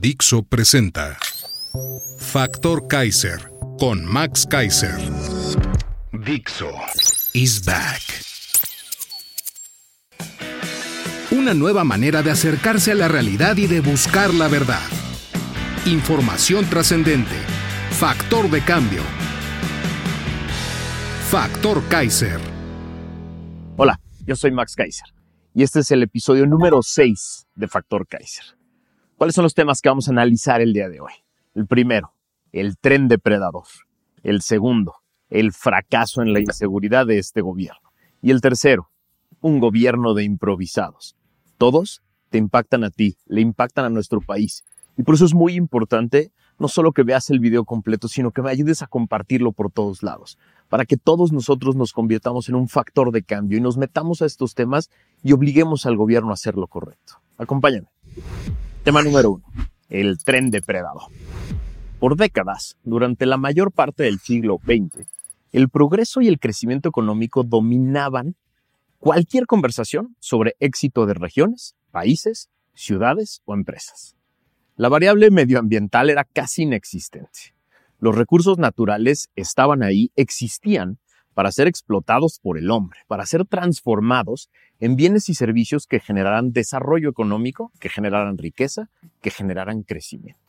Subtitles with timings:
[0.00, 1.18] Dixo presenta
[2.18, 4.94] Factor Kaiser con Max Kaiser.
[6.12, 6.70] Dixo
[7.32, 8.00] is back.
[11.32, 14.86] Una nueva manera de acercarse a la realidad y de buscar la verdad.
[15.84, 17.34] Información trascendente.
[17.90, 19.02] Factor de cambio.
[21.28, 22.38] Factor Kaiser.
[23.76, 25.08] Hola, yo soy Max Kaiser
[25.54, 28.57] y este es el episodio número 6 de Factor Kaiser.
[29.18, 31.10] ¿Cuáles son los temas que vamos a analizar el día de hoy?
[31.56, 32.12] El primero,
[32.52, 33.64] el tren depredador.
[34.22, 34.94] El segundo,
[35.28, 37.90] el fracaso en la inseguridad de este gobierno.
[38.22, 38.92] Y el tercero,
[39.40, 41.16] un gobierno de improvisados.
[41.56, 44.64] Todos te impactan a ti, le impactan a nuestro país.
[44.96, 48.42] Y por eso es muy importante no solo que veas el video completo, sino que
[48.42, 50.38] me ayudes a compartirlo por todos lados,
[50.68, 54.26] para que todos nosotros nos convirtamos en un factor de cambio y nos metamos a
[54.26, 54.90] estos temas
[55.24, 57.14] y obliguemos al gobierno a hacer lo correcto.
[57.36, 57.88] Acompáñame.
[58.88, 59.44] Tema número uno,
[59.90, 61.12] el tren depredador.
[62.00, 65.06] Por décadas, durante la mayor parte del siglo XX,
[65.52, 68.36] el progreso y el crecimiento económico dominaban
[68.98, 74.16] cualquier conversación sobre éxito de regiones, países, ciudades o empresas.
[74.76, 77.54] La variable medioambiental era casi inexistente.
[77.98, 80.98] Los recursos naturales estaban ahí, existían
[81.34, 86.52] para ser explotados por el hombre, para ser transformados en bienes y servicios que generaran
[86.52, 90.40] desarrollo económico, que generaran riqueza, que generaran crecimiento.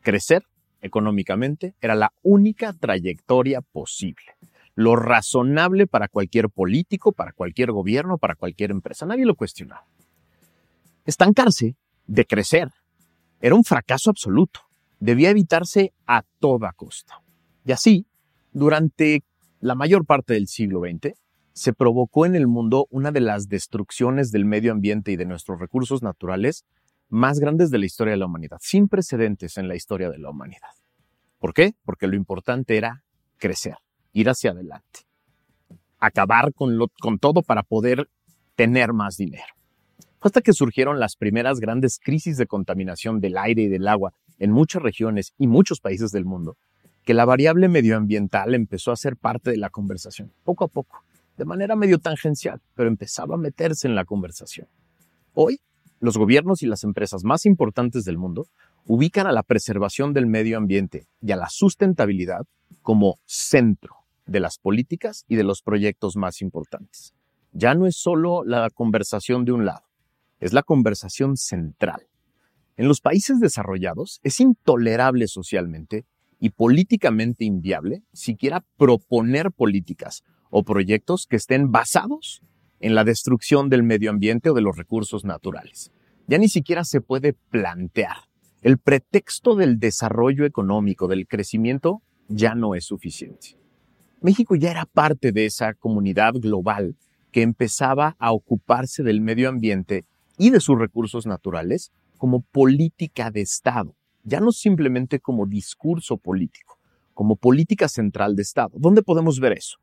[0.00, 0.44] Crecer
[0.80, 4.36] económicamente era la única trayectoria posible,
[4.74, 9.06] lo razonable para cualquier político, para cualquier gobierno, para cualquier empresa.
[9.06, 9.86] Nadie lo cuestionaba.
[11.04, 11.76] Estancarse,
[12.06, 12.70] de crecer,
[13.40, 14.60] era un fracaso absoluto.
[15.00, 17.20] Debía evitarse a toda costa.
[17.64, 18.06] Y así,
[18.52, 19.22] durante
[19.64, 21.14] la mayor parte del siglo XX,
[21.54, 25.58] se provocó en el mundo una de las destrucciones del medio ambiente y de nuestros
[25.58, 26.66] recursos naturales
[27.08, 30.28] más grandes de la historia de la humanidad, sin precedentes en la historia de la
[30.28, 30.68] humanidad.
[31.38, 31.72] ¿Por qué?
[31.86, 33.04] Porque lo importante era
[33.38, 33.76] crecer,
[34.12, 35.00] ir hacia adelante,
[35.98, 38.10] acabar con, con todo para poder
[38.56, 39.54] tener más dinero.
[40.20, 44.50] Hasta que surgieron las primeras grandes crisis de contaminación del aire y del agua en
[44.50, 46.58] muchas regiones y muchos países del mundo,
[47.04, 51.04] que la variable medioambiental empezó a ser parte de la conversación, poco a poco,
[51.36, 54.68] de manera medio tangencial, pero empezaba a meterse en la conversación.
[55.34, 55.60] Hoy,
[56.00, 58.46] los gobiernos y las empresas más importantes del mundo
[58.86, 62.46] ubican a la preservación del medio ambiente y a la sustentabilidad
[62.82, 67.14] como centro de las políticas y de los proyectos más importantes.
[67.52, 69.84] Ya no es solo la conversación de un lado,
[70.40, 72.06] es la conversación central.
[72.76, 76.04] En los países desarrollados es intolerable socialmente
[76.44, 82.42] y políticamente inviable siquiera proponer políticas o proyectos que estén basados
[82.80, 85.90] en la destrucción del medio ambiente o de los recursos naturales.
[86.26, 88.28] Ya ni siquiera se puede plantear.
[88.60, 93.56] El pretexto del desarrollo económico, del crecimiento, ya no es suficiente.
[94.20, 96.94] México ya era parte de esa comunidad global
[97.32, 100.04] que empezaba a ocuparse del medio ambiente
[100.36, 106.78] y de sus recursos naturales como política de Estado ya no simplemente como discurso político,
[107.12, 108.72] como política central de Estado.
[108.74, 109.78] ¿Dónde podemos ver eso?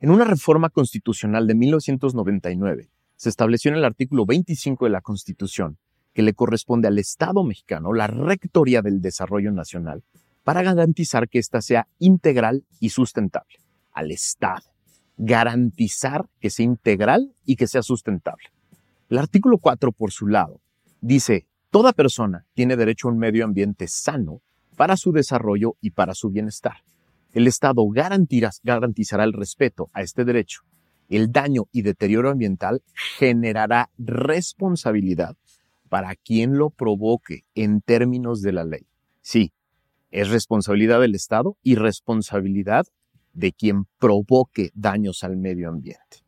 [0.00, 5.78] En una reforma constitucional de 1999 se estableció en el artículo 25 de la Constitución
[6.12, 10.02] que le corresponde al Estado mexicano la rectoría del desarrollo nacional
[10.44, 13.58] para garantizar que ésta sea integral y sustentable.
[13.92, 14.62] Al Estado.
[15.16, 18.46] Garantizar que sea integral y que sea sustentable.
[19.08, 20.60] El artículo 4, por su lado,
[21.00, 24.42] dice, Toda persona tiene derecho a un medio ambiente sano
[24.76, 26.84] para su desarrollo y para su bienestar.
[27.32, 30.64] El Estado garantizará el respeto a este derecho.
[31.08, 32.82] El daño y deterioro ambiental
[33.16, 35.34] generará responsabilidad
[35.88, 38.86] para quien lo provoque en términos de la ley.
[39.22, 39.54] Sí,
[40.10, 42.84] es responsabilidad del Estado y responsabilidad
[43.32, 46.18] de quien provoque daños al medio ambiente.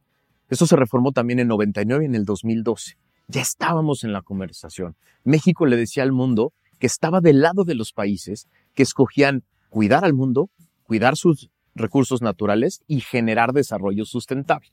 [0.48, 2.96] Esto se reformó también en 99 y en el 2012.
[3.28, 4.96] Ya estábamos en la conversación.
[5.24, 10.04] México le decía al mundo que estaba del lado de los países que escogían cuidar
[10.04, 10.50] al mundo,
[10.82, 14.68] cuidar sus recursos naturales y generar desarrollo sustentable.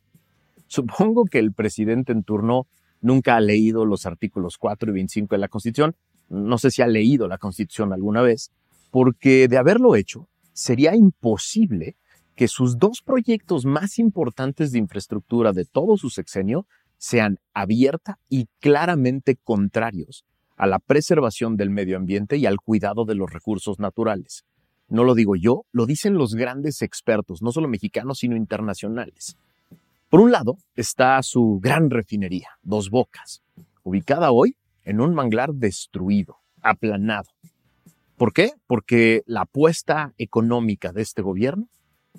[0.68, 2.68] Supongo que el presidente en turno
[3.02, 5.96] nunca ha leído los artículos 4 y 25 de la Constitución,
[6.30, 8.52] no sé si ha leído la Constitución alguna vez,
[8.92, 11.96] porque de haberlo hecho, sería imposible
[12.36, 16.66] que sus dos proyectos más importantes de infraestructura de todo su sexenio
[17.02, 20.24] sean abierta y claramente contrarios
[20.56, 24.46] a la preservación del medio ambiente y al cuidado de los recursos naturales.
[24.88, 29.36] No lo digo yo, lo dicen los grandes expertos, no solo mexicanos, sino internacionales.
[30.10, 33.42] Por un lado está su gran refinería, Dos Bocas,
[33.82, 37.32] ubicada hoy en un manglar destruido, aplanado.
[38.16, 38.52] ¿Por qué?
[38.68, 41.68] Porque la apuesta económica de este gobierno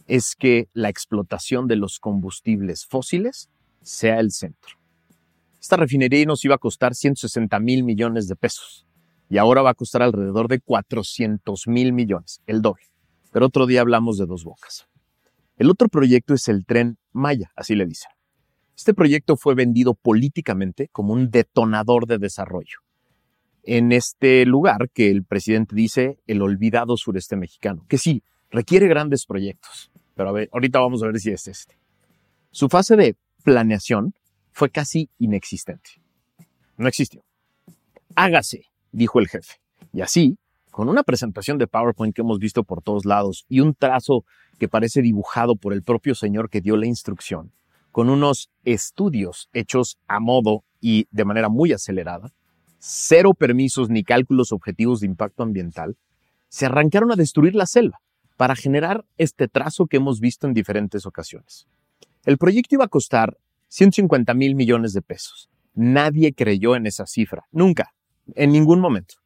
[0.09, 3.49] es que la explotación de los combustibles fósiles
[3.83, 4.77] sea el centro.
[5.61, 8.87] Esta refinería nos iba a costar 160 mil millones de pesos
[9.29, 12.85] y ahora va a costar alrededor de 400 mil millones, el doble.
[13.33, 14.87] Pero otro día hablamos de dos bocas.
[15.57, 18.11] El otro proyecto es el tren Maya, así le dicen.
[18.77, 22.81] Este proyecto fue vendido políticamente como un detonador de desarrollo.
[23.63, 29.25] En este lugar que el presidente dice el olvidado sureste mexicano, que sí, requiere grandes
[29.25, 31.79] proyectos, pero a ver, ahorita vamos a ver si es este.
[32.51, 34.15] Su fase de planeación
[34.51, 35.91] fue casi inexistente.
[36.77, 37.25] No existió.
[38.15, 39.55] Hágase, dijo el jefe.
[39.93, 40.39] Y así,
[40.71, 44.25] con una presentación de PowerPoint que hemos visto por todos lados y un trazo
[44.59, 47.53] que parece dibujado por el propio señor que dio la instrucción,
[47.91, 52.33] con unos estudios hechos a modo y de manera muy acelerada,
[52.79, 55.97] cero permisos ni cálculos objetivos de impacto ambiental,
[56.49, 58.01] se arrancaron a destruir la selva
[58.37, 61.67] para generar este trazo que hemos visto en diferentes ocasiones.
[62.25, 63.37] El proyecto iba a costar
[63.69, 65.51] 150 mil millones de pesos.
[65.75, 67.95] Nadie creyó en esa cifra, nunca
[68.37, 69.17] en ningún momento.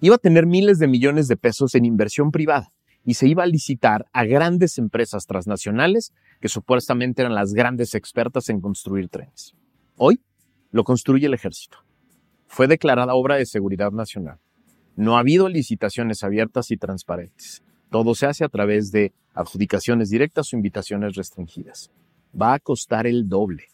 [0.00, 2.70] Iba a tener miles de millones de pesos en inversión privada
[3.04, 8.48] y se iba a licitar a grandes empresas transnacionales que supuestamente eran las grandes expertas
[8.48, 9.54] en construir trenes.
[9.96, 10.20] Hoy
[10.72, 11.78] lo construye el ejército.
[12.48, 14.38] Fue declarada obra de seguridad nacional.
[14.96, 17.62] No ha habido licitaciones abiertas y transparentes.
[17.90, 21.92] Todo se hace a través de adjudicaciones directas o invitaciones restringidas.
[22.38, 23.64] Va a costar el doble.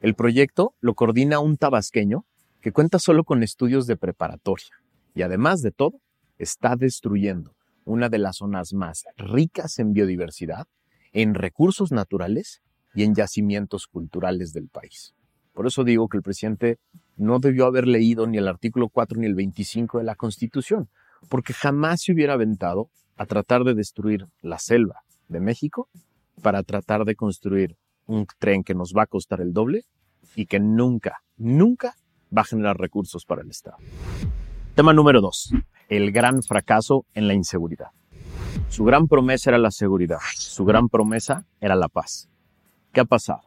[0.00, 2.24] El proyecto lo coordina un tabasqueño
[2.60, 4.80] que cuenta solo con estudios de preparatoria
[5.14, 6.00] y además de todo,
[6.38, 7.54] está destruyendo
[7.84, 10.66] una de las zonas más ricas en biodiversidad,
[11.12, 12.62] en recursos naturales
[12.94, 15.14] y en yacimientos culturales del país.
[15.52, 16.78] Por eso digo que el presidente
[17.16, 20.88] no debió haber leído ni el artículo 4 ni el 25 de la Constitución,
[21.28, 25.88] porque jamás se hubiera aventado a tratar de destruir la selva de México
[26.42, 27.76] para tratar de construir
[28.10, 29.84] un tren que nos va a costar el doble
[30.34, 31.94] y que nunca, nunca
[32.36, 33.76] va a generar recursos para el Estado.
[34.74, 35.52] Tema número dos,
[35.88, 37.88] el gran fracaso en la inseguridad.
[38.68, 42.28] Su gran promesa era la seguridad, su gran promesa era la paz.
[42.92, 43.42] ¿Qué ha pasado?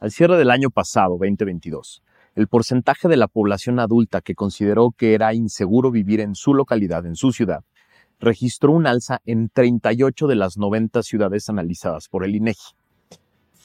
[0.00, 2.02] Al cierre del año pasado, 2022,
[2.36, 7.04] el porcentaje de la población adulta que consideró que era inseguro vivir en su localidad,
[7.04, 7.64] en su ciudad,
[8.20, 12.77] registró un alza en 38 de las 90 ciudades analizadas por el INEGI.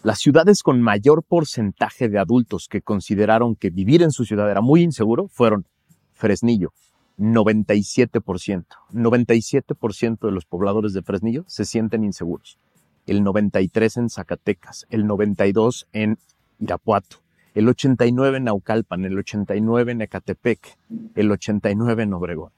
[0.03, 4.59] Las ciudades con mayor porcentaje de adultos que consideraron que vivir en su ciudad era
[4.59, 5.65] muy inseguro fueron
[6.11, 6.73] Fresnillo,
[7.17, 8.65] 97%.
[8.91, 12.59] 97% de los pobladores de Fresnillo se sienten inseguros.
[13.05, 16.17] El 93% en Zacatecas, el 92% en
[16.59, 17.21] Irapuato,
[17.53, 20.77] el 89% en Naucalpan, el 89% en Ecatepec,
[21.15, 22.51] el 89% en Obregón.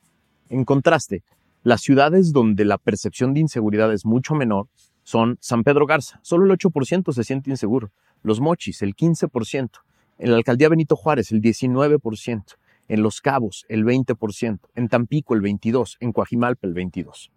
[0.50, 1.22] En contraste,
[1.62, 4.68] las ciudades donde la percepción de inseguridad es mucho menor
[5.06, 7.92] son San Pedro Garza, solo el 8% se siente inseguro.
[8.24, 9.70] Los Mochis, el 15%.
[10.18, 12.44] En la alcaldía Benito Juárez, el 19%.
[12.88, 14.60] En Los Cabos, el 20%.
[14.74, 15.98] En Tampico, el 22%.
[16.00, 17.30] En Coajimalpa, el 22%.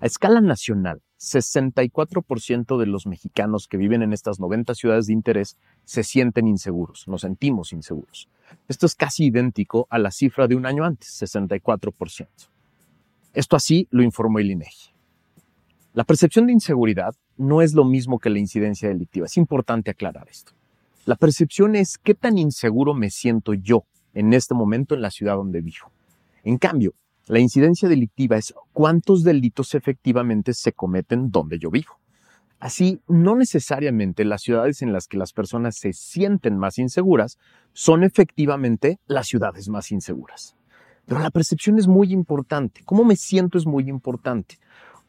[0.00, 5.58] A escala nacional, 64% de los mexicanos que viven en estas 90 ciudades de interés
[5.84, 8.28] se sienten inseguros, nos sentimos inseguros.
[8.68, 12.28] Esto es casi idéntico a la cifra de un año antes, 64%.
[13.32, 14.95] Esto así lo informó el INEGI.
[15.96, 19.24] La percepción de inseguridad no es lo mismo que la incidencia delictiva.
[19.24, 20.52] Es importante aclarar esto.
[21.06, 25.36] La percepción es qué tan inseguro me siento yo en este momento en la ciudad
[25.36, 25.90] donde vivo.
[26.44, 26.92] En cambio,
[27.28, 31.98] la incidencia delictiva es cuántos delitos efectivamente se cometen donde yo vivo.
[32.58, 37.38] Así, no necesariamente las ciudades en las que las personas se sienten más inseguras
[37.72, 40.56] son efectivamente las ciudades más inseguras.
[41.06, 42.82] Pero la percepción es muy importante.
[42.84, 44.58] ¿Cómo me siento es muy importante?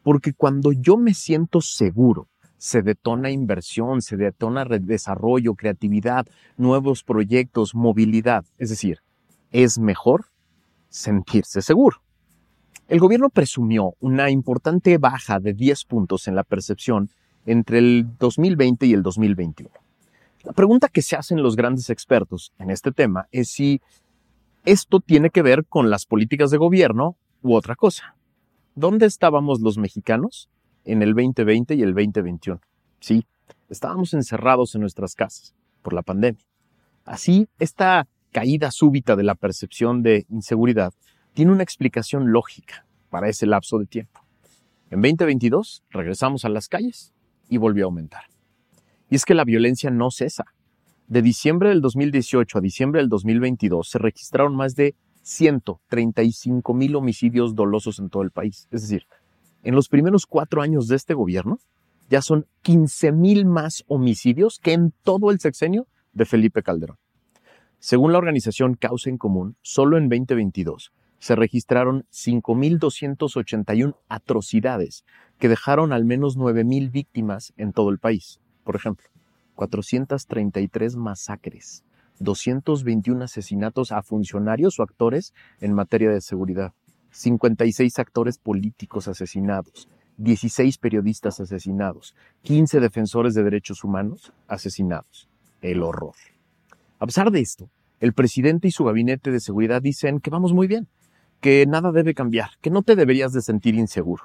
[0.02, 6.26] Porque cuando yo me siento seguro, se detona inversión, se detona desarrollo, creatividad,
[6.56, 8.44] nuevos proyectos, movilidad.
[8.58, 8.98] Es decir,
[9.52, 10.26] es mejor
[10.88, 12.02] sentirse seguro.
[12.88, 17.10] El gobierno presumió una importante baja de 10 puntos en la percepción
[17.46, 19.70] entre el 2020 y el 2021.
[20.44, 23.80] La pregunta que se hacen los grandes expertos en este tema es si
[24.64, 28.16] esto tiene que ver con las políticas de gobierno u otra cosa.
[28.78, 30.48] ¿Dónde estábamos los mexicanos
[30.84, 32.60] en el 2020 y el 2021?
[33.00, 33.26] Sí,
[33.68, 36.44] estábamos encerrados en nuestras casas por la pandemia.
[37.04, 40.94] Así, esta caída súbita de la percepción de inseguridad
[41.34, 44.20] tiene una explicación lógica para ese lapso de tiempo.
[44.90, 47.12] En 2022 regresamos a las calles
[47.48, 48.26] y volvió a aumentar.
[49.10, 50.44] Y es que la violencia no cesa.
[51.08, 54.94] De diciembre del 2018 a diciembre del 2022 se registraron más de
[55.28, 58.66] 135 mil homicidios dolosos en todo el país.
[58.70, 59.06] Es decir,
[59.62, 61.58] en los primeros cuatro años de este gobierno
[62.08, 66.96] ya son 15 mil más homicidios que en todo el sexenio de Felipe Calderón.
[67.78, 75.04] Según la organización Causa en Común, solo en 2022 se registraron 5.281 atrocidades
[75.38, 78.40] que dejaron al menos 9.000 víctimas en todo el país.
[78.64, 79.08] Por ejemplo,
[79.56, 81.84] 433 masacres,
[82.20, 86.72] 221 asesinatos a funcionarios o actores en materia de seguridad,
[87.10, 95.28] 56 actores políticos asesinados, 16 periodistas asesinados, 15 defensores de derechos humanos asesinados.
[95.60, 96.14] El horror.
[96.98, 97.70] A pesar de esto,
[98.00, 100.88] el presidente y su gabinete de seguridad dicen que vamos muy bien,
[101.40, 104.24] que nada debe cambiar, que no te deberías de sentir inseguro.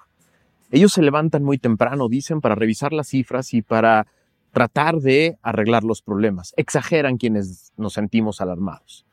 [0.72, 4.08] Ellos se levantan muy temprano, dicen, para revisar las cifras y para
[4.54, 6.54] tratar de arreglar los problemas.
[6.56, 9.06] Exageran quienes nos sentimos alarmados.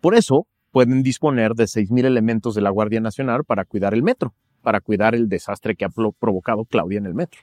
[0.00, 4.32] Por eso pueden disponer de 6.000 elementos de la Guardia Nacional para cuidar el metro,
[4.62, 7.40] para cuidar el desastre que ha provocado Claudia en el metro.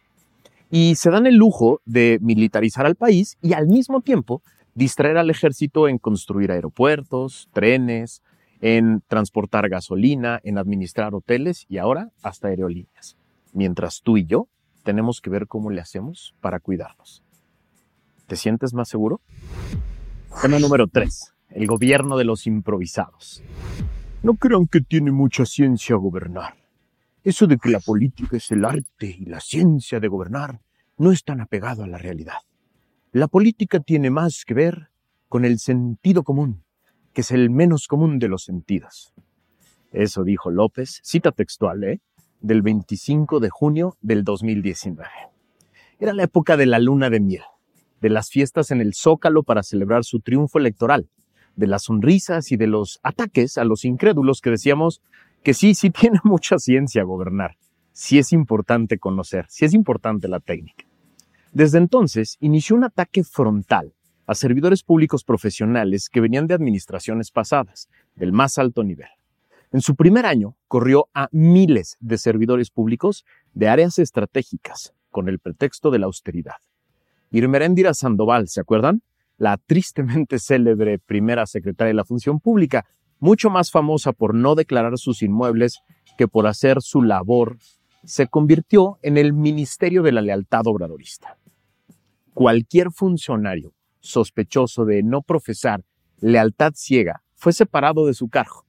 [0.71, 4.41] Y se dan el lujo de militarizar al país y al mismo tiempo
[4.73, 8.23] distraer al ejército en construir aeropuertos, trenes,
[8.61, 13.15] en transportar gasolina, en administrar hoteles y ahora hasta aerolíneas.
[13.53, 14.47] Mientras tú y yo
[14.83, 17.23] tenemos que ver cómo le hacemos para cuidarnos.
[18.27, 19.21] ¿Te sientes más seguro?
[20.41, 21.33] Tema número 3.
[21.51, 23.41] El gobierno de los improvisados.
[24.21, 26.57] No crean que tiene mucha ciencia gobernar.
[27.23, 30.59] Eso de que la política es el arte y la ciencia de gobernar
[30.97, 32.39] no es tan apegado a la realidad.
[33.13, 34.89] La política tiene más que ver
[35.29, 36.65] con el sentido común,
[37.13, 39.13] que es el menos común de los sentidos.
[39.93, 42.01] Eso dijo López, cita textual, ¿eh?
[42.41, 45.09] del 25 de junio del 2019.
[45.97, 47.43] Era la época de la luna de miel,
[48.01, 51.09] de las fiestas en el Zócalo para celebrar su triunfo electoral,
[51.55, 55.01] de las sonrisas y de los ataques a los incrédulos que decíamos
[55.43, 57.57] que sí, sí tiene mucha ciencia gobernar,
[57.91, 60.85] sí es importante conocer, sí es importante la técnica.
[61.51, 63.93] Desde entonces inició un ataque frontal
[64.27, 69.07] a servidores públicos profesionales que venían de administraciones pasadas, del más alto nivel.
[69.71, 75.39] En su primer año corrió a miles de servidores públicos de áreas estratégicas con el
[75.39, 76.57] pretexto de la austeridad.
[77.31, 79.01] Irmeréndira Sandoval, ¿se acuerdan?
[79.37, 82.85] La tristemente célebre primera secretaria de la Función Pública,
[83.19, 85.79] mucho más famosa por no declarar sus inmuebles
[86.17, 87.57] que por hacer su labor
[88.03, 91.37] se convirtió en el Ministerio de la Lealtad Obradorista.
[92.33, 95.83] Cualquier funcionario sospechoso de no profesar
[96.19, 98.65] lealtad ciega fue separado de su cargo.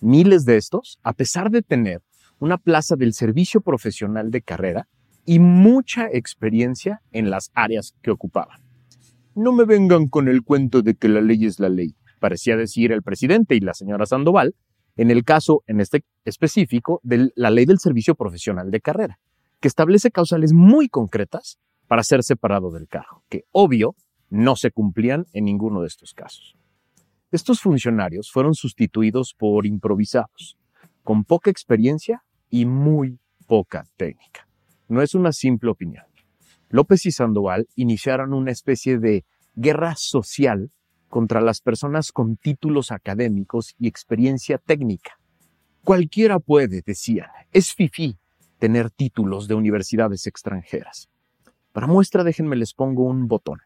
[0.00, 2.02] Miles de estos, a pesar de tener
[2.38, 4.88] una plaza del servicio profesional de carrera
[5.26, 8.62] y mucha experiencia en las áreas que ocupaban.
[9.34, 12.92] No me vengan con el cuento de que la ley es la ley, parecía decir
[12.92, 14.54] el presidente y la señora Sandoval,
[14.96, 19.18] en el caso, en este específico, de la ley del servicio profesional de carrera,
[19.60, 23.94] que establece causales muy concretas para ser separado del cargo, que obvio
[24.30, 26.56] no se cumplían en ninguno de estos casos.
[27.30, 30.56] Estos funcionarios fueron sustituidos por improvisados,
[31.02, 34.45] con poca experiencia y muy poca técnica.
[34.88, 36.04] No es una simple opinión.
[36.68, 39.24] López y Sandoval iniciaron una especie de
[39.54, 40.70] guerra social
[41.08, 45.18] contra las personas con títulos académicos y experiencia técnica.
[45.82, 48.18] Cualquiera puede, decían, es fifí
[48.58, 51.08] tener títulos de universidades extranjeras.
[51.72, 53.60] Para muestra, déjenme les pongo un botón.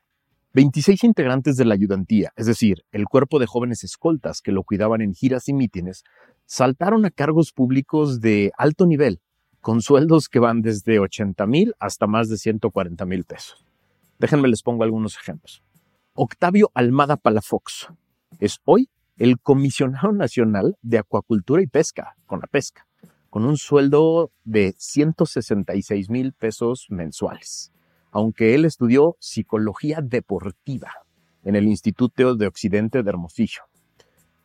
[0.52, 5.00] 26 integrantes de la ayudantía, es decir, el cuerpo de jóvenes escoltas que lo cuidaban
[5.00, 6.02] en giras y mítines,
[6.44, 9.20] saltaron a cargos públicos de alto nivel,
[9.60, 13.64] con sueldos que van desde 80 mil hasta más de 140 mil pesos.
[14.18, 15.62] Déjenme les pongo algunos ejemplos.
[16.14, 17.88] Octavio Almada Palafox
[18.38, 22.86] es hoy el comisionado nacional de acuacultura y pesca, con la pesca,
[23.28, 27.72] con un sueldo de 166 mil pesos mensuales,
[28.10, 30.90] aunque él estudió psicología deportiva
[31.44, 33.62] en el Instituto de Occidente de Hermosillo.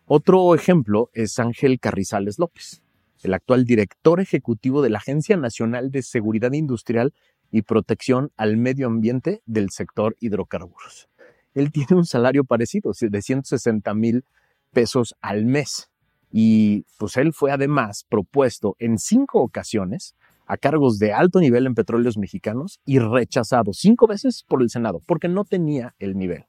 [0.06, 2.84] Otro ejemplo es Ángel Carrizales López,
[3.24, 7.14] el actual director ejecutivo de la Agencia Nacional de Seguridad Industrial
[7.52, 11.10] y Protección al Medio Ambiente del sector hidrocarburos.
[11.54, 14.26] él tiene un salario parecido, de 160 mil
[14.74, 15.90] pesos al mes.
[16.32, 20.16] Y pues él fue además propuesto en cinco ocasiones
[20.48, 25.02] a cargos de alto nivel en petróleos mexicanos y rechazado cinco veces por el Senado
[25.08, 26.46] porque no tenía el nivel.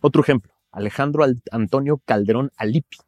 [0.00, 2.98] Otro ejemplo, Alejandro Antonio Calderón Alipi.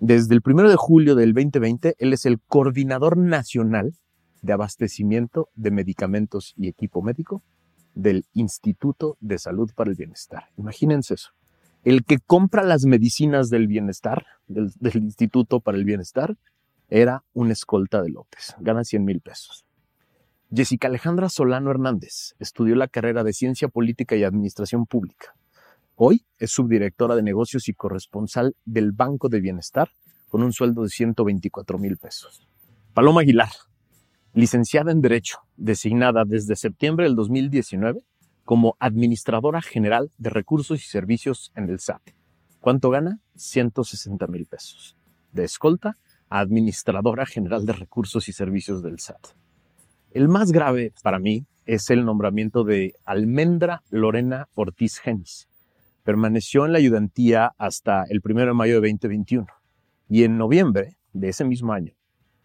[0.00, 3.92] Desde el 1 de julio del 2020, él es el coordinador nacional
[4.40, 7.42] de abastecimiento de medicamentos y equipo médico
[7.94, 10.44] del Instituto de Salud para el Bienestar.
[10.56, 11.32] Imagínense eso.
[11.84, 16.38] El que compra las medicinas del bienestar, del, Instituto para el Bienestar,
[16.88, 18.54] era un escolta de López.
[18.58, 19.66] Gana 100 mil pesos.
[20.50, 25.34] Jessica Alejandra Solano Hernández estudió la carrera de Ciencia Política y Administración Pública.
[26.02, 29.90] Hoy es subdirectora de negocios y corresponsal del Banco de Bienestar
[30.30, 32.48] con un sueldo de 124 mil pesos.
[32.94, 33.50] Paloma Aguilar,
[34.32, 38.00] licenciada en Derecho, designada desde septiembre del 2019
[38.46, 42.00] como Administradora General de Recursos y Servicios en el SAT.
[42.60, 43.20] ¿Cuánto gana?
[43.34, 44.96] 160 mil pesos.
[45.32, 45.98] De escolta
[46.30, 49.34] a Administradora General de Recursos y Servicios del SAT.
[50.12, 55.49] El más grave para mí es el nombramiento de Almendra Lorena Ortiz Genis.
[56.10, 59.46] Permaneció en la ayudantía hasta el 1 de mayo de 2021
[60.08, 61.94] y en noviembre de ese mismo año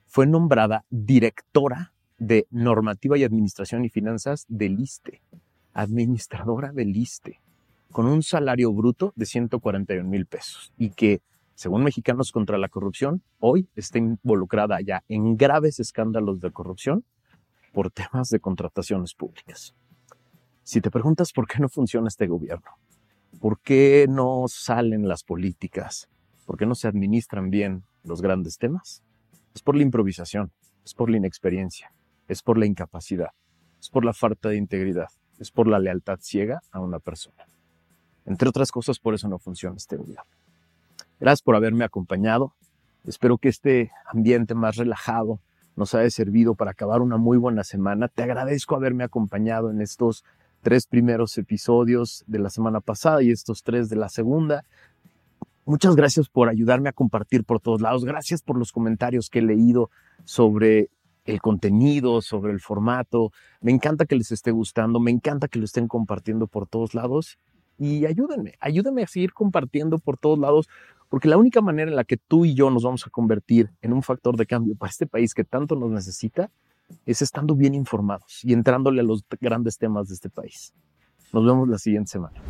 [0.06, 5.24] fue nombrada directora de Normativa y Administración y Finanzas del ISTE,
[5.74, 7.42] administradora del ISTE,
[7.92, 11.24] con un salario bruto de 141 mil pesos y que,
[11.56, 17.04] según Mexicanos contra la Corrupción, hoy está involucrada ya en graves escándalos de corrupción
[17.74, 19.74] por temas de contrataciones públicas.
[20.62, 22.70] Si te preguntas por qué no funciona este gobierno,
[23.40, 26.10] por qué no salen las políticas,
[26.46, 29.04] por qué no se administran bien los grandes temas,
[29.54, 30.52] es por la improvisación,
[30.84, 31.92] es por la inexperiencia,
[32.28, 33.32] es por la incapacidad,
[33.80, 35.08] es por la falta de integridad,
[35.40, 37.46] es por la lealtad ciega a una persona.
[38.26, 40.26] Entre otras cosas, por eso no funciona este gobierno.
[41.20, 42.54] Gracias por haberme acompañado.
[43.06, 45.40] Espero que este ambiente más relajado
[45.76, 48.08] nos haya servido para acabar una muy buena semana.
[48.08, 50.24] Te agradezco haberme acompañado en estos
[50.66, 54.66] tres primeros episodios de la semana pasada y estos tres de la segunda.
[55.64, 58.04] Muchas gracias por ayudarme a compartir por todos lados.
[58.04, 59.92] Gracias por los comentarios que he leído
[60.24, 60.90] sobre
[61.26, 63.32] el contenido, sobre el formato.
[63.62, 67.38] Me encanta que les esté gustando, me encanta que lo estén compartiendo por todos lados.
[67.78, 70.68] Y ayúdenme, ayúdenme a seguir compartiendo por todos lados,
[71.10, 73.94] porque la única manera en la que tú y yo nos vamos a convertir en
[73.94, 76.50] un factor de cambio para este país que tanto nos necesita
[77.06, 80.74] es estando bien informados y entrándole a los grandes temas de este país.
[81.34, 82.42] Nos vemos la siguiente semana.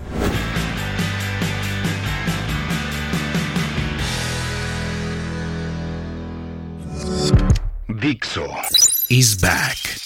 [7.88, 8.45] Dixo
[9.10, 10.05] is back.